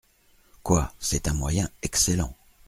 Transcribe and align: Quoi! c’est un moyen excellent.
Quoi! 0.63 0.91
c’est 0.99 1.27
un 1.27 1.33
moyen 1.35 1.69
excellent. 1.83 2.35